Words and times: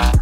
Ah. 0.00 0.12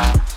Bye. 0.00 0.29